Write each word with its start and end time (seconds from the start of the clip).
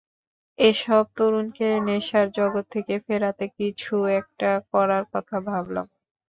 এসব 0.59 1.03
তরুণকে 1.17 1.67
নেশার 1.87 2.27
জগৎ 2.31 2.65
থেকে 2.71 2.93
ফেরাতে 3.05 3.45
কিছু 3.57 3.95
একটা 4.19 4.49
করার 4.71 5.03
কথা 5.13 5.37
ভাবলাম। 5.47 5.85